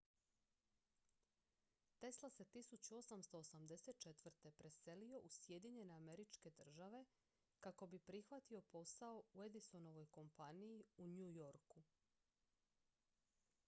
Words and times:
tesla 1.99 2.29
se 2.29 2.45
1884. 2.55 4.51
preselio 4.57 5.19
u 5.19 5.29
sjedinjene 5.29 5.93
američke 5.95 6.49
države 6.51 7.03
kako 7.59 7.87
bi 7.87 7.99
prihvatio 7.99 8.61
posao 8.61 9.23
u 9.33 9.43
edisonovoj 9.43 10.05
kompaniji 10.05 10.83
u 10.97 11.07
new 11.07 11.29
yorku 11.31 11.81